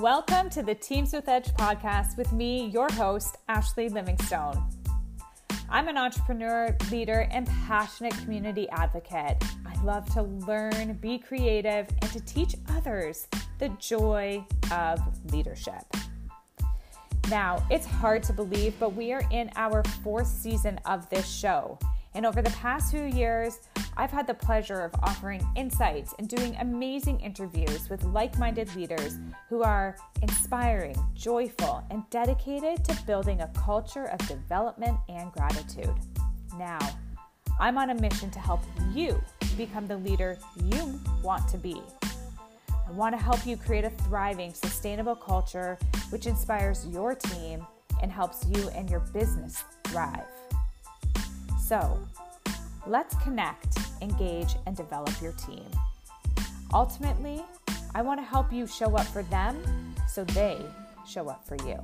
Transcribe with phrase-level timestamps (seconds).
[0.00, 4.62] Welcome to the Teams with Edge podcast with me, your host, Ashley Livingstone.
[5.70, 9.42] I'm an entrepreneur, leader, and passionate community advocate.
[9.64, 13.26] I love to learn, be creative, and to teach others
[13.58, 15.00] the joy of
[15.32, 15.82] leadership.
[17.30, 21.78] Now, it's hard to believe, but we are in our fourth season of this show.
[22.16, 23.60] And over the past few years,
[23.98, 29.18] I've had the pleasure of offering insights and doing amazing interviews with like minded leaders
[29.50, 35.94] who are inspiring, joyful, and dedicated to building a culture of development and gratitude.
[36.58, 36.78] Now,
[37.60, 38.62] I'm on a mission to help
[38.94, 39.20] you
[39.58, 41.82] become the leader you want to be.
[42.70, 45.76] I want to help you create a thriving, sustainable culture
[46.08, 47.66] which inspires your team
[48.00, 50.24] and helps you and your business thrive.
[51.66, 51.98] So,
[52.86, 55.66] let's connect, engage, and develop your team.
[56.72, 57.42] Ultimately,
[57.92, 59.60] I want to help you show up for them
[60.08, 60.64] so they
[61.04, 61.76] show up for you.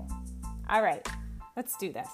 [0.70, 1.04] All right,
[1.56, 2.06] let's do this.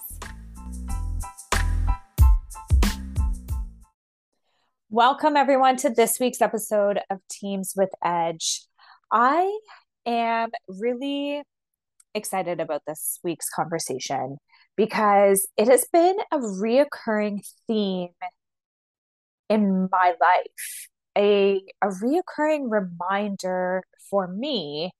[4.88, 8.62] Welcome, everyone, to this week's episode of Teams with Edge.
[9.12, 9.58] I
[10.06, 11.42] am really
[12.14, 14.38] excited about this week's conversation
[14.78, 18.10] because it has been a reoccurring theme
[19.50, 24.92] in my life, a, a reoccurring reminder for me.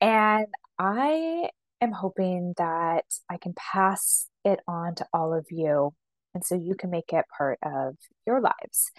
[0.00, 0.46] And
[0.78, 5.92] I am hoping that I can pass it on to all of you.
[6.32, 7.96] And so you can make it part of
[8.28, 8.92] your lives.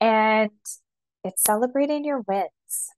[0.00, 0.50] And
[1.24, 2.92] it's celebrating your wins.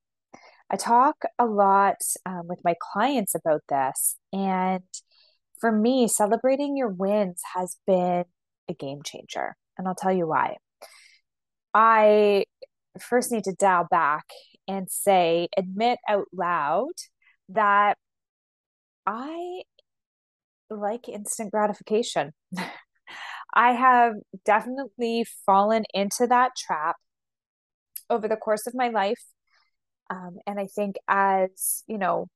[0.70, 4.16] I talk a lot um, with my clients about this.
[4.34, 4.82] And
[5.64, 8.26] for me, celebrating your wins has been
[8.68, 9.56] a game changer.
[9.78, 10.58] And I'll tell you why.
[11.72, 12.44] I
[13.00, 14.26] first need to dial back
[14.68, 16.92] and say, admit out loud
[17.48, 17.96] that
[19.06, 19.62] I
[20.68, 22.32] like instant gratification.
[23.54, 26.96] I have definitely fallen into that trap
[28.10, 29.24] over the course of my life.
[30.10, 32.28] Um, and I think as, you know,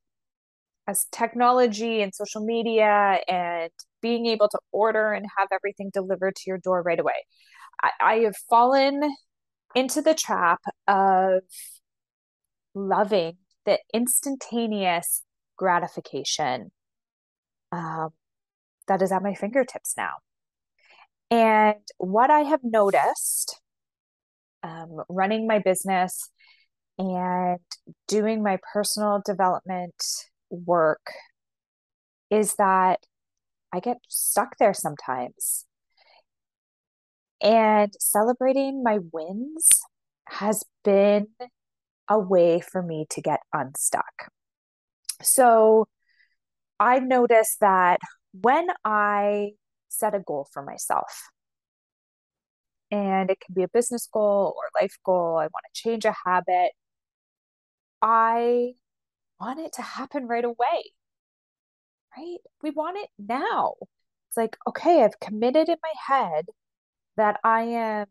[0.89, 6.43] as technology and social media and being able to order and have everything delivered to
[6.47, 7.27] your door right away,
[7.83, 9.15] I, I have fallen
[9.75, 11.43] into the trap of
[12.75, 15.23] loving the instantaneous
[15.59, 16.71] gratification
[17.71, 18.09] um,
[18.87, 20.15] that is at my fingertips now.
[21.31, 23.61] And what I have noticed
[24.63, 26.31] um, running my business
[26.99, 27.59] and
[28.07, 30.03] doing my personal development
[30.51, 31.13] work
[32.31, 33.01] is that
[33.73, 35.67] I get stuck there sometimes.
[37.41, 39.69] And celebrating my wins
[40.29, 41.29] has been
[42.09, 44.31] a way for me to get unstuck.
[45.23, 45.87] So
[46.81, 48.01] I've noticed that
[48.33, 49.53] when I
[49.89, 51.31] set a goal for myself,
[52.91, 56.15] and it can be a business goal or life goal, I want to change a
[56.25, 56.73] habit,
[58.01, 58.73] I
[59.41, 60.93] want it to happen right away.
[62.17, 62.39] Right?
[62.63, 63.75] We want it now.
[64.29, 66.47] It's like, okay, I've committed in my head
[67.17, 68.07] that I am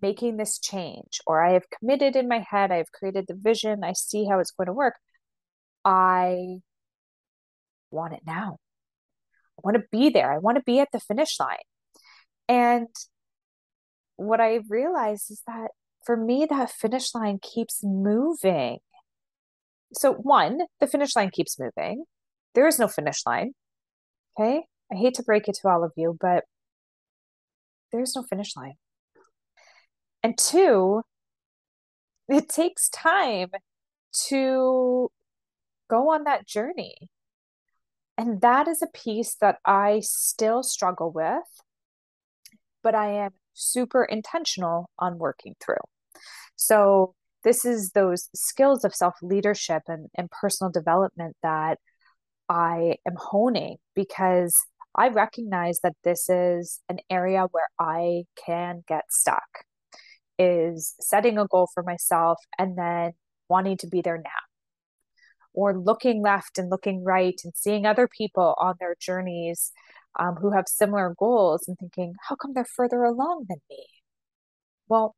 [0.00, 3.82] making this change, or I have committed in my head, I have created the vision,
[3.82, 4.94] I see how it's going to work.
[5.84, 6.60] I
[7.90, 8.58] want it now.
[9.58, 10.32] I want to be there.
[10.32, 11.56] I want to be at the finish line.
[12.48, 12.88] And
[14.16, 15.70] what I realized is that
[16.04, 18.78] for me, that finish line keeps moving.
[19.92, 22.04] So, one, the finish line keeps moving.
[22.54, 23.52] There is no finish line.
[24.38, 24.64] Okay.
[24.92, 26.44] I hate to break it to all of you, but
[27.92, 28.74] there's no finish line.
[30.22, 31.02] And two,
[32.28, 33.50] it takes time
[34.28, 35.10] to
[35.88, 37.10] go on that journey.
[38.16, 41.44] And that is a piece that I still struggle with,
[42.82, 45.76] but I am super intentional on working through.
[46.56, 51.78] So, this is those skills of self leadership and, and personal development that
[52.48, 54.56] I am honing because
[54.94, 59.64] I recognize that this is an area where I can get stuck
[60.38, 63.12] is setting a goal for myself and then
[63.48, 64.30] wanting to be there now.
[65.52, 69.72] Or looking left and looking right and seeing other people on their journeys
[70.18, 73.84] um, who have similar goals and thinking how come they're further along than me?
[74.88, 75.14] Well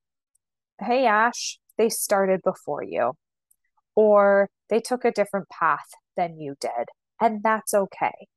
[0.81, 3.13] hey ash they started before you
[3.97, 6.89] or they took a different path than you did
[7.21, 8.29] and that's okay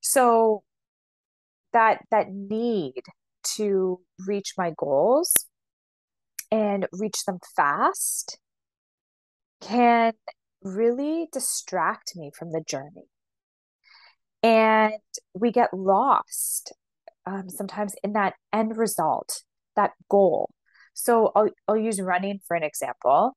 [0.00, 0.62] so
[1.72, 3.02] that that need
[3.44, 5.46] to reach my goals
[6.50, 8.38] and reach them fast
[9.60, 10.12] can
[10.62, 13.08] really distract me from the journey.
[14.42, 14.94] And
[15.34, 16.72] we get lost
[17.24, 19.42] um, sometimes in that end result,
[19.74, 20.50] that goal.
[20.96, 23.36] So I'll, I'll use running for an example.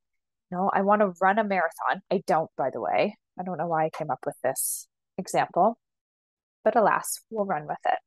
[0.50, 2.02] No, I want to run a marathon.
[2.10, 3.18] I don't, by the way.
[3.38, 5.78] I don't know why I came up with this example,
[6.64, 8.00] but alas, we'll run with it.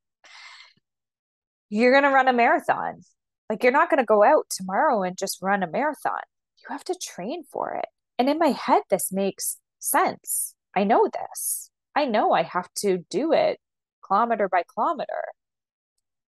[1.69, 3.03] You're going to run a marathon.
[3.51, 6.21] Like, you're not going to go out tomorrow and just run a marathon.
[6.59, 7.87] You have to train for it.
[8.19, 10.55] And in my head, this makes sense.
[10.75, 11.71] I know this.
[11.95, 13.59] I know I have to do it
[14.07, 15.25] kilometer by kilometer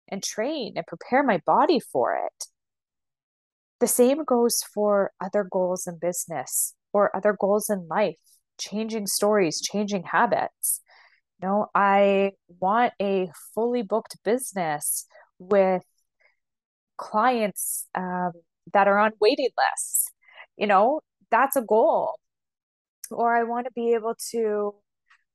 [0.10, 2.48] and train and prepare my body for it.
[3.86, 8.18] The same goes for other goals in business or other goals in life,
[8.58, 10.82] changing stories, changing habits.
[11.40, 15.06] You know, I want a fully booked business
[15.38, 15.84] with
[16.98, 18.32] clients um,
[18.74, 20.12] that are on waiting lists.
[20.58, 22.16] You know, that's a goal.
[23.12, 24.74] Or I want to be able to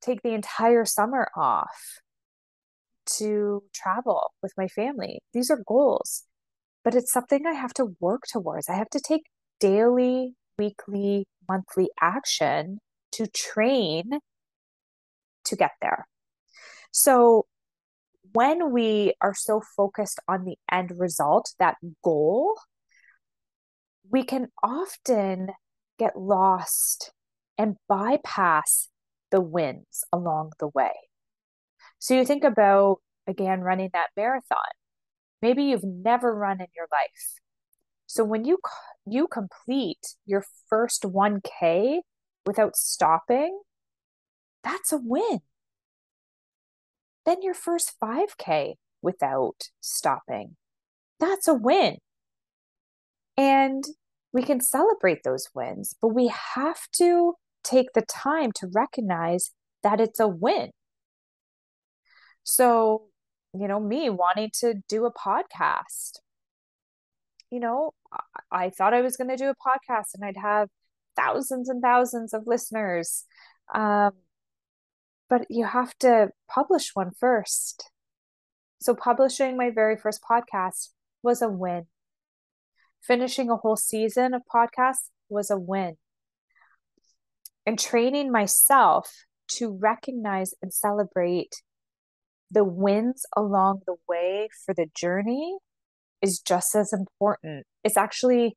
[0.03, 2.01] take the entire summer off
[3.19, 5.21] to travel with my family.
[5.33, 6.25] These are goals,
[6.85, 8.69] but it's something I have to work towards.
[8.69, 9.25] I have to take
[9.59, 12.79] daily, weekly, monthly action
[13.13, 14.21] to train
[15.45, 16.07] to get there.
[16.93, 17.47] So
[18.33, 22.59] when we are so focused on the end result, that goal,
[24.11, 25.49] we can often
[25.99, 27.13] get lost
[27.59, 28.89] and bypass
[29.31, 30.93] the wins along the way.
[31.99, 34.59] So you think about, again, running that marathon.
[35.43, 37.41] Maybe you've never run in your life.
[38.07, 38.59] So when you
[39.07, 42.01] you complete your first 1K
[42.45, 43.61] without stopping,
[44.63, 45.41] that's a win.
[47.25, 50.57] Then your first 5K without stopping,
[51.19, 51.99] that's a win.
[53.37, 53.85] And
[54.33, 59.53] we can celebrate those wins, but we have to take the time to recognize
[59.83, 60.71] that it's a win.
[62.43, 63.05] So,
[63.53, 66.19] you know, me wanting to do a podcast,
[67.51, 70.69] you know, I, I thought I was going to do a podcast and I'd have
[71.17, 73.25] thousands and thousands of listeners.
[73.75, 74.13] Um,
[75.29, 77.91] but you have to publish one first.
[78.81, 80.89] So, publishing my very first podcast
[81.23, 81.87] was a win.
[83.03, 85.97] Finishing a whole season of podcasts was a win.
[87.67, 91.63] And training myself to recognize and celebrate
[92.51, 95.59] the wins along the way for the journey
[96.21, 97.67] is just as important.
[97.85, 98.57] It's actually,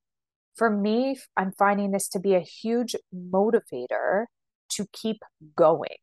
[0.56, 4.26] for me, I'm finding this to be a huge motivator
[4.70, 5.18] to keep
[5.56, 5.98] going.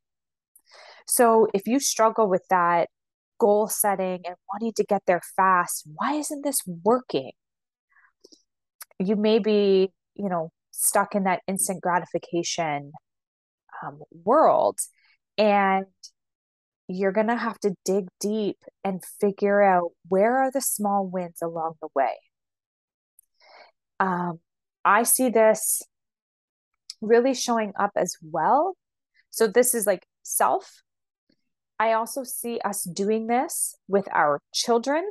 [1.07, 2.89] So if you struggle with that
[3.39, 7.33] goal setting and wanting to get there fast, why isn't this working?
[8.99, 12.93] You may be, you know, stuck in that instant gratification
[13.85, 14.79] um, world.
[15.37, 15.87] And
[16.91, 21.41] you're going to have to dig deep and figure out where are the small wins
[21.41, 22.17] along the way.
[24.01, 24.41] Um,
[24.85, 25.83] I see this
[27.01, 28.77] really showing up as well.
[29.31, 30.83] So, this is like self.
[31.79, 35.09] I also see us doing this with our children,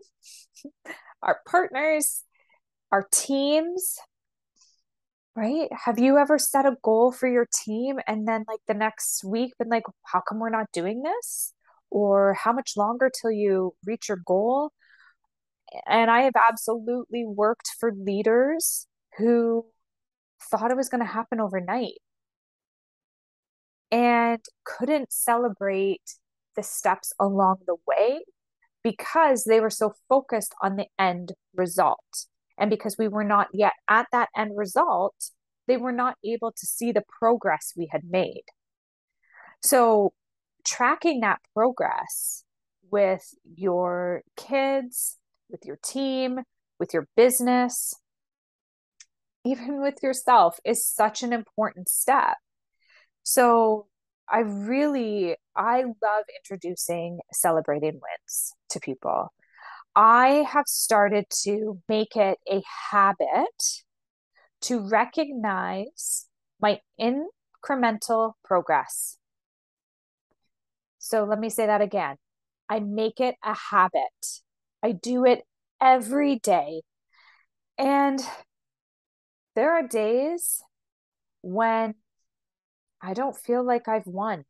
[1.24, 2.24] our partners,
[2.92, 3.98] our teams,
[5.36, 5.70] right?
[5.86, 9.54] Have you ever set a goal for your team and then, like, the next week
[9.58, 11.54] been like, how come we're not doing this?
[11.92, 14.72] Or how much longer till you reach your goal.
[15.88, 19.66] And I have absolutely worked for leaders who
[20.50, 22.00] thought it was going to happen overnight
[23.92, 26.16] and couldn't celebrate
[26.56, 28.22] the steps along the way
[28.84, 32.26] because they were so focused on the end result.
[32.58, 35.16] And because we were not yet at that end result,
[35.68, 38.44] they were not able to see the progress we had made.
[39.62, 40.14] So
[40.66, 42.44] tracking that progress
[42.92, 45.18] with your kids,
[45.50, 46.40] with your team,
[46.80, 47.94] with your business,
[49.46, 52.38] even with yourself is such an important step.
[53.24, 53.88] So
[54.30, 59.34] I really I love introducing celebrating wins to people.
[59.96, 62.62] I have started to make it a
[62.92, 63.84] habit
[64.62, 66.28] to recognize
[66.62, 69.19] my incremental progress
[71.10, 72.18] so let me say that again.
[72.70, 74.28] I make it a habit.
[74.84, 75.42] I do it
[75.82, 76.82] every day.
[77.80, 78.22] And
[79.56, 80.62] there are days
[81.42, 81.96] when
[83.02, 84.46] I don't feel like I've won.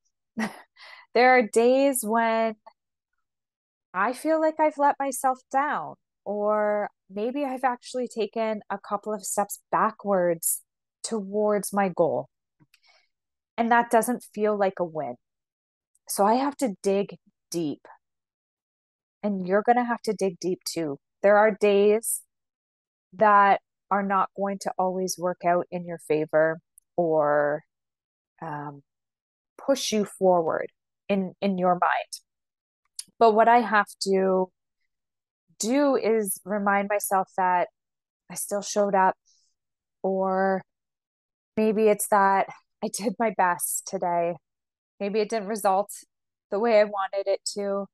[1.13, 2.55] there are days when
[3.93, 9.23] I feel like I've let myself down, or maybe I've actually taken a couple of
[9.23, 10.61] steps backwards
[11.03, 12.27] towards my goal.
[13.57, 15.15] And that doesn't feel like a win.
[16.09, 17.17] So I have to dig
[17.51, 17.87] deep.
[19.21, 20.97] And you're going to have to dig deep too.
[21.21, 22.21] There are days
[23.13, 23.61] that
[23.91, 26.59] are not going to always work out in your favor
[26.95, 27.63] or
[28.41, 28.81] um,
[29.57, 30.67] push you forward
[31.07, 32.19] in in your mind
[33.17, 34.49] but what i have to
[35.59, 37.67] do is remind myself that
[38.29, 39.15] i still showed up
[40.03, 40.61] or
[41.57, 42.47] maybe it's that
[42.83, 44.35] i did my best today
[44.99, 45.91] maybe it didn't result
[46.51, 47.85] the way i wanted it to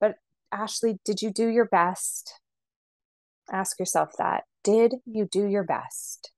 [0.00, 0.16] but
[0.52, 2.40] ashley did you do your best
[3.50, 6.32] ask yourself that did you do your best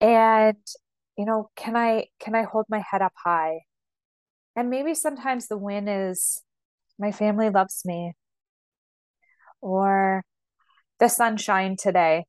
[0.00, 0.56] and
[1.16, 3.60] you know can i can i hold my head up high
[4.54, 6.42] and maybe sometimes the win is
[6.98, 8.14] my family loves me
[9.60, 10.24] or
[10.98, 12.24] the sunshine today.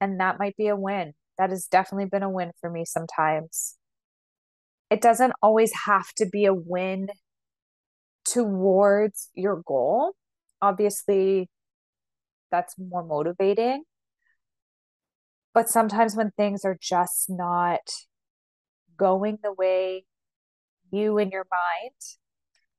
[0.00, 1.14] And that might be a win.
[1.38, 3.78] That has definitely been a win for me sometimes.
[4.92, 7.08] It doesn't always have to be a win
[8.26, 10.12] towards your goal.
[10.60, 11.48] Obviously,
[12.50, 13.84] that's more motivating.
[15.54, 17.80] But sometimes when things are just not
[18.98, 20.04] going the way
[20.90, 21.94] you in your mind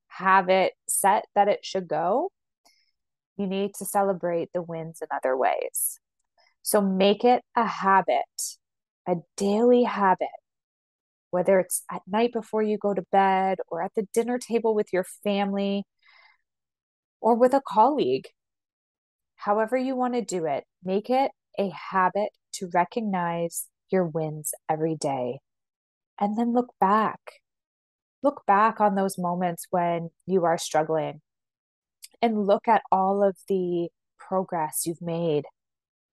[0.10, 2.32] have it set that it should go,
[3.38, 6.00] you need to celebrate the wins in other ways.
[6.62, 8.60] So make it a habit,
[9.08, 10.28] a daily habit,
[11.34, 14.88] whether it's at night before you go to bed or at the dinner table with
[14.94, 15.84] your family
[17.22, 18.28] or with a colleague.
[19.36, 24.96] However, you want to do it, make it a habit to recognize your wins every
[24.96, 25.40] day
[26.20, 27.20] and then look back
[28.24, 31.22] look back on those moments when you are struggling
[32.22, 35.44] and look at all of the progress you've made.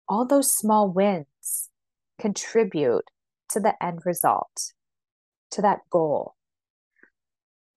[0.08, 1.70] All those small wins
[2.20, 3.04] contribute
[3.50, 4.72] to the end result,
[5.52, 6.35] to that goal.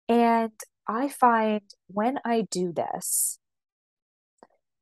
[0.10, 0.52] And
[0.88, 3.40] I find when I do this,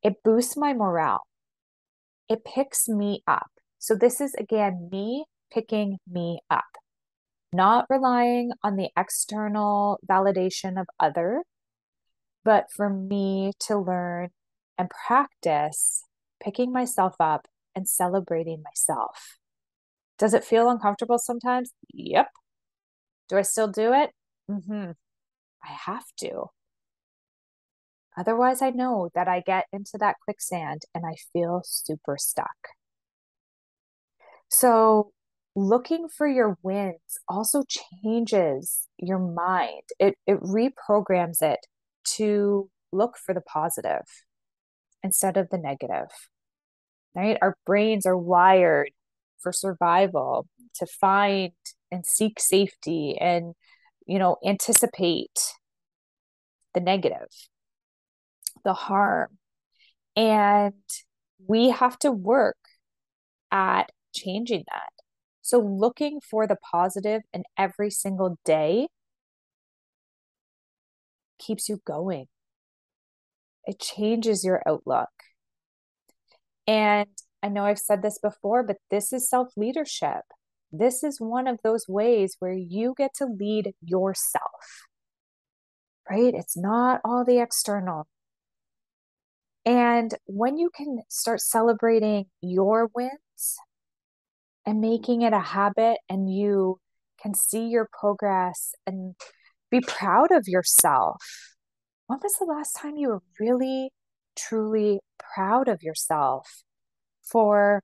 [0.02, 1.22] it boosts my morale.
[2.28, 3.50] It picks me up.
[3.78, 6.64] So, this is again me picking me up
[7.52, 11.42] not relying on the external validation of other,
[12.44, 14.30] but for me to learn
[14.78, 16.04] and practice
[16.42, 19.38] picking myself up and celebrating myself.
[20.18, 21.72] Does it feel uncomfortable sometimes?
[21.92, 22.28] Yep.
[23.32, 24.10] Do I still do it?
[24.50, 24.90] Mm-hmm.
[25.64, 26.48] I have to.
[28.14, 32.68] Otherwise, I know that I get into that quicksand and I feel super stuck.
[34.50, 35.12] So,
[35.56, 39.84] looking for your wins also changes your mind.
[39.98, 41.60] It it reprograms it
[42.16, 44.04] to look for the positive
[45.02, 46.10] instead of the negative.
[47.14, 47.38] Right?
[47.40, 48.90] Our brains are wired
[49.38, 51.52] for survival, to find
[51.92, 53.54] and seek safety and
[54.06, 55.54] you know, anticipate
[56.74, 57.28] the negative,
[58.64, 59.38] the harm.
[60.16, 60.74] And
[61.46, 62.56] we have to work
[63.50, 64.90] at changing that.
[65.40, 68.88] So, looking for the positive in every single day
[71.38, 72.26] keeps you going.
[73.64, 75.10] It changes your outlook.
[76.66, 77.08] And
[77.42, 80.22] I know I've said this before, but this is self leadership.
[80.72, 84.86] This is one of those ways where you get to lead yourself,
[86.10, 86.34] right?
[86.34, 88.06] It's not all the external.
[89.64, 93.58] And when you can start celebrating your wins,
[94.64, 96.78] and making it a habit and you
[97.20, 99.14] can see your progress and
[99.70, 101.22] be proud of yourself.
[102.06, 103.90] When was the last time you were really,
[104.36, 105.00] truly
[105.34, 106.62] proud of yourself
[107.22, 107.82] for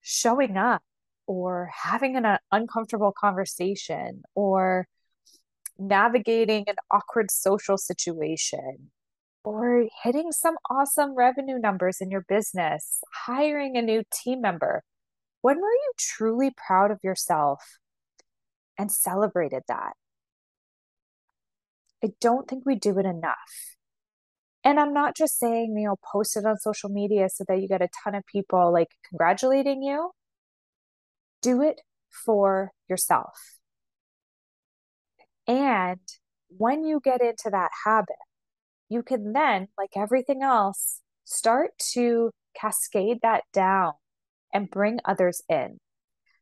[0.00, 0.82] showing up
[1.26, 4.86] or having an uh, uncomfortable conversation or
[5.78, 8.90] navigating an awkward social situation
[9.44, 14.82] or hitting some awesome revenue numbers in your business, hiring a new team member?
[15.42, 17.78] When were you truly proud of yourself
[18.78, 19.92] and celebrated that?
[22.02, 23.76] I don't think we do it enough.
[24.64, 27.68] And I'm not just saying, you know, post it on social media so that you
[27.68, 30.10] get a ton of people like congratulating you.
[31.46, 33.38] Do it for yourself.
[35.46, 36.00] And
[36.48, 38.16] when you get into that habit,
[38.88, 43.92] you can then, like everything else, start to cascade that down
[44.52, 45.78] and bring others in.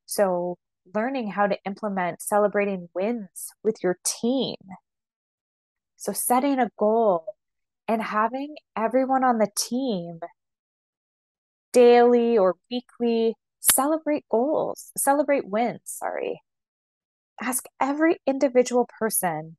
[0.07, 0.57] So,
[0.95, 4.57] learning how to implement celebrating wins with your team.
[5.97, 7.35] So, setting a goal
[7.87, 10.21] and having everyone on the team
[11.75, 13.35] daily or weekly
[13.73, 16.43] celebrate goals, celebrate wins, sorry.
[17.41, 19.57] ask every individual person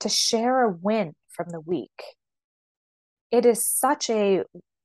[0.00, 2.02] to share a win from the week.
[3.30, 4.42] It is such a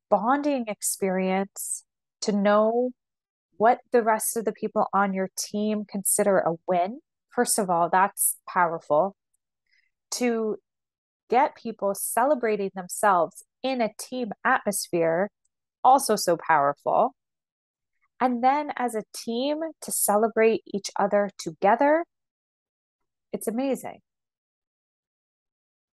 [0.10, 1.84] bonding experience
[2.22, 2.92] to know
[3.58, 7.00] what the rest of the people on your team consider a win.
[7.30, 9.16] First of all, that's powerful.
[10.12, 10.58] To
[11.30, 15.32] get people celebrating themselves in a team atmosphere,
[15.84, 17.16] also so powerful.
[18.20, 22.06] And then as a team to celebrate each other together,
[23.34, 24.00] it's amazing.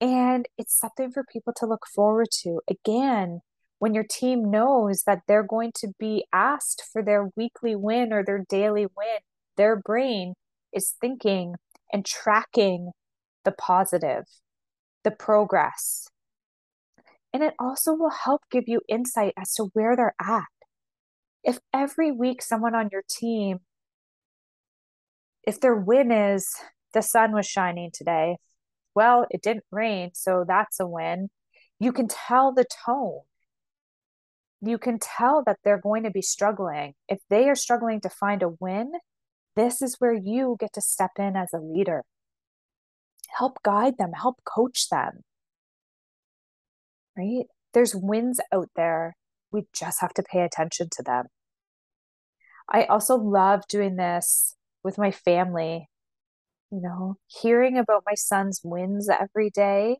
[0.00, 2.60] And it's something for people to look forward to.
[2.68, 3.40] Again,
[3.78, 8.24] when your team knows that they're going to be asked for their weekly win or
[8.24, 9.18] their daily win,
[9.56, 10.34] their brain
[10.72, 11.54] is thinking
[11.92, 12.92] and tracking
[13.44, 14.24] the positive,
[15.04, 16.08] the progress.
[17.32, 20.44] And it also will help give you insight as to where they're at.
[21.46, 23.60] If every week someone on your team,
[25.44, 26.44] if their win is
[26.92, 28.36] the sun was shining today,
[28.96, 31.28] well, it didn't rain, so that's a win.
[31.78, 33.20] You can tell the tone.
[34.60, 36.94] You can tell that they're going to be struggling.
[37.08, 38.92] If they are struggling to find a win,
[39.54, 42.02] this is where you get to step in as a leader.
[43.38, 45.22] Help guide them, help coach them.
[47.16, 47.46] Right?
[47.72, 49.14] There's wins out there.
[49.52, 51.26] We just have to pay attention to them.
[52.68, 55.88] I also love doing this with my family
[56.70, 59.98] you know, hearing about my son's wins every day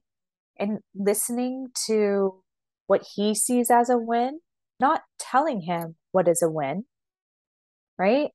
[0.59, 2.43] and listening to
[2.87, 4.41] what he sees as a win,
[4.81, 6.85] not telling him what is a win,
[7.99, 8.31] right?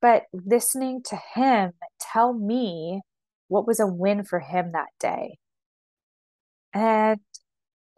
[0.00, 3.02] But listening to him tell me
[3.48, 5.38] what was a win for him that day.
[6.72, 7.20] And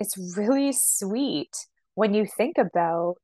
[0.01, 1.53] it's really sweet
[1.95, 3.17] when you think about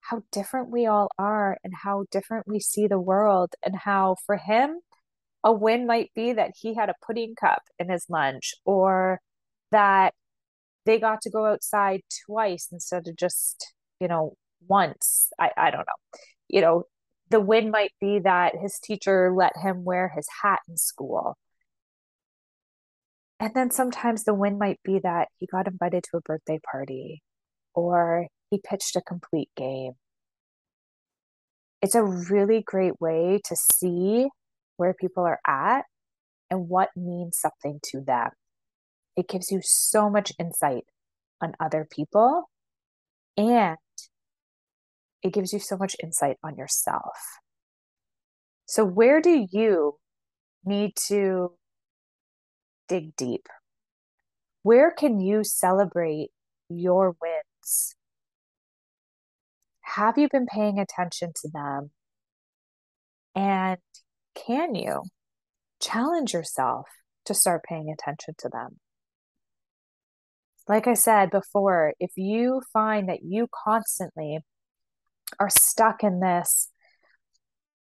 [0.00, 4.36] how different we all are and how different we see the world, and how for
[4.36, 4.80] him,
[5.44, 9.20] a win might be that he had a pudding cup in his lunch or
[9.70, 10.14] that
[10.86, 14.34] they got to go outside twice instead of just, you know,
[14.66, 15.30] once.
[15.38, 16.18] I, I don't know.
[16.48, 16.84] You know,
[17.30, 21.36] the win might be that his teacher let him wear his hat in school.
[23.38, 27.22] And then sometimes the win might be that he got invited to a birthday party
[27.74, 29.92] or he pitched a complete game.
[31.82, 34.28] It's a really great way to see
[34.76, 35.84] where people are at
[36.50, 38.30] and what means something to them.
[39.16, 40.84] It gives you so much insight
[41.40, 42.50] on other people
[43.36, 43.76] and
[45.22, 47.18] it gives you so much insight on yourself.
[48.66, 49.96] So, where do you
[50.64, 51.52] need to
[52.88, 53.46] dig deep?
[54.62, 56.30] Where can you celebrate
[56.68, 57.96] your wins?
[59.96, 61.90] Have you been paying attention to them?
[63.34, 63.78] And
[64.36, 65.02] can you
[65.82, 66.86] challenge yourself
[67.24, 68.78] to start paying attention to them?
[70.68, 74.38] Like I said before, if you find that you constantly
[75.40, 76.70] are stuck in this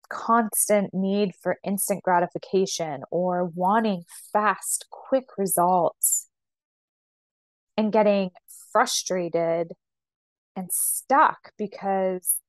[0.07, 6.29] constant need for instant gratification or wanting fast, quick results
[7.75, 8.29] and getting
[8.71, 9.73] frustrated
[10.57, 12.41] and stuck because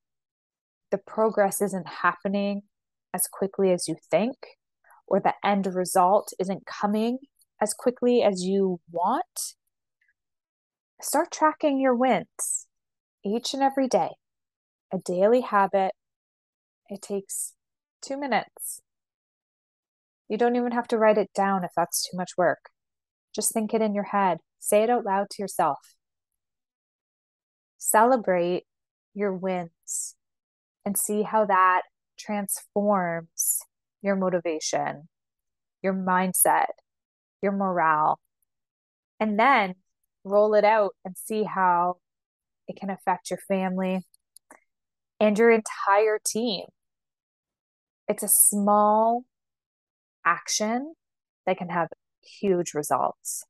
[0.90, 2.62] the progress isn't happening
[3.14, 4.34] as quickly as you think,
[5.06, 7.18] or the end result isn't coming
[7.60, 9.54] as quickly as you want,
[11.00, 12.66] start tracking your wins
[13.24, 14.10] each and every day.
[14.92, 15.92] A daily habit.
[16.88, 17.54] It takes
[18.00, 18.80] two minutes.
[20.28, 22.70] You don't even have to write it down if that's too much work.
[23.34, 24.38] Just think it in your head.
[24.58, 25.97] Say it out loud to yourself.
[27.78, 28.64] Celebrate
[29.14, 30.16] your wins
[30.84, 31.82] and see how that
[32.18, 33.60] transforms
[34.02, 35.08] your motivation,
[35.82, 36.66] your mindset,
[37.40, 38.18] your morale,
[39.20, 39.74] and then
[40.24, 41.98] roll it out and see how
[42.66, 44.04] it can affect your family
[45.20, 46.64] and your entire team.
[48.08, 49.24] It's a small
[50.24, 50.94] action
[51.46, 51.88] that can have
[52.22, 53.44] huge results.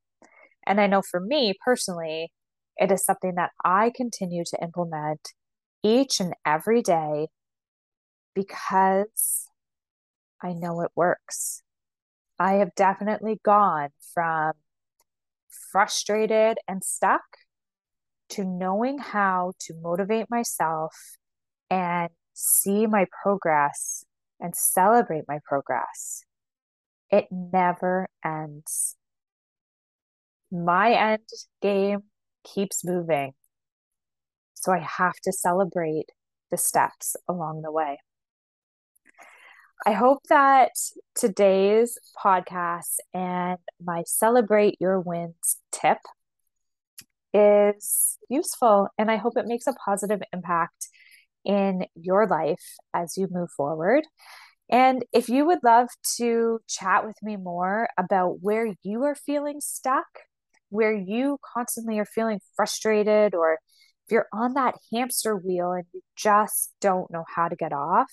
[0.65, 2.31] And I know for me personally,
[2.79, 5.33] it is something that I continue to implement
[5.83, 7.27] each and every day
[8.33, 9.47] because
[10.41, 11.61] I know it works.
[12.39, 14.53] I have definitely gone from
[15.71, 17.21] frustrated and stuck
[18.29, 20.95] to knowing how to motivate myself
[21.69, 24.05] and see my progress
[24.39, 26.23] and celebrate my progress.
[27.11, 28.95] It never ends.
[30.51, 31.27] My end
[31.61, 32.03] game
[32.43, 33.33] keeps moving.
[34.53, 36.09] So I have to celebrate
[36.51, 37.99] the steps along the way.
[39.85, 40.71] I hope that
[41.15, 45.99] today's podcast and my celebrate your wins tip
[47.33, 50.89] is useful and I hope it makes a positive impact
[51.45, 54.03] in your life as you move forward.
[54.69, 59.61] And if you would love to chat with me more about where you are feeling
[59.61, 60.07] stuck,
[60.69, 66.01] where you constantly are feeling frustrated, or if you're on that hamster wheel and you
[66.15, 68.11] just don't know how to get off,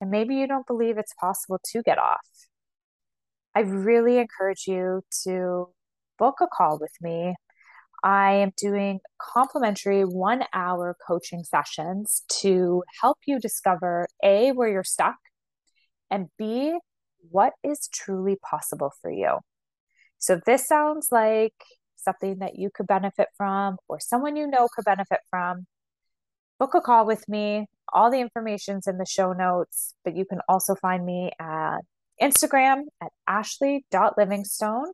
[0.00, 2.26] and maybe you don't believe it's possible to get off,
[3.54, 5.68] I really encourage you to
[6.18, 7.34] book a call with me.
[8.02, 14.84] I am doing complimentary one hour coaching sessions to help you discover A, where you're
[14.84, 15.16] stuck,
[16.10, 16.76] and B,
[17.30, 19.38] what is truly possible for you.
[20.18, 21.54] So, this sounds like
[21.96, 25.66] something that you could benefit from or someone you know could benefit from,
[26.58, 27.66] book a call with me.
[27.92, 31.78] All the information's in the show notes, but you can also find me at
[32.20, 34.92] Instagram at ashley.livingstone.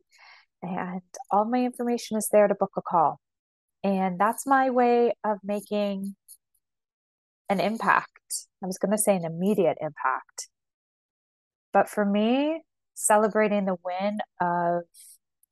[0.62, 3.20] And all my information is there to book a call.
[3.82, 6.16] And that's my way of making
[7.48, 8.08] an impact.
[8.62, 10.48] I was going to say an immediate impact.
[11.72, 12.62] But for me,
[12.94, 14.82] celebrating the win of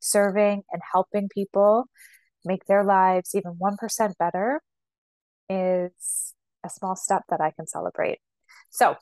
[0.00, 1.86] serving and helping people
[2.44, 4.60] make their lives even 1% better
[5.48, 6.34] is
[6.64, 8.18] a small step that I can celebrate.
[8.70, 8.96] So,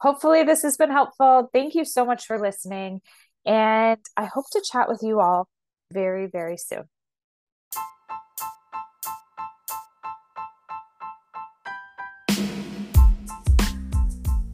[0.00, 1.48] hopefully, this has been helpful.
[1.52, 3.00] Thank you so much for listening.
[3.44, 5.48] And I hope to chat with you all
[5.92, 6.84] very, very soon.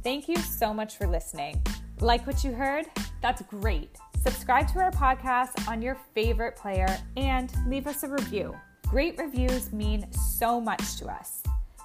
[0.03, 1.63] Thank you so much for listening.
[2.01, 2.87] Like what you heard?
[3.21, 3.91] That's great.
[4.29, 8.55] Subscribe to our podcast on your favorite player and leave us a review.
[8.87, 11.43] Great reviews mean so much to us,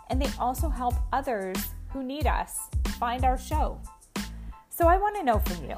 [0.10, 1.56] and they also help others
[1.94, 2.68] who need us
[3.00, 3.80] find our show.
[4.68, 5.76] So I want to know from you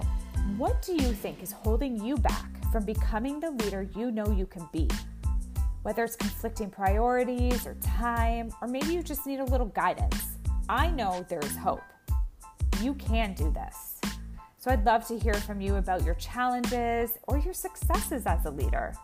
[0.57, 4.47] what do you think is holding you back from becoming the leader you know you
[4.47, 4.89] can be?
[5.83, 10.29] Whether it's conflicting priorities or time, or maybe you just need a little guidance,
[10.67, 11.83] I know there is hope.
[12.81, 13.94] You can do this.
[14.65, 18.49] So I'd love to hear from you about your challenges or your successes as a
[18.49, 18.95] leader.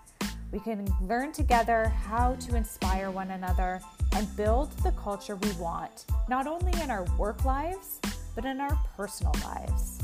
[0.51, 3.79] We can learn together how to inspire one another
[4.15, 7.99] and build the culture we want, not only in our work lives,
[8.33, 9.99] but in our personal lives.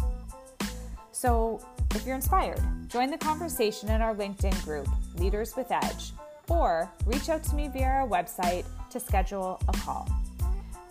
[1.12, 1.60] So,
[1.96, 6.12] if you're inspired, join the conversation in our LinkedIn group, Leaders with Edge,
[6.50, 10.08] or reach out to me via our website to schedule a call.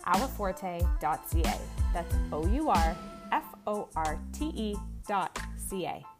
[0.05, 1.57] Ourforte.ca.
[1.93, 2.97] That's O U R
[3.31, 4.75] F O R T E
[5.07, 6.16] dot C A.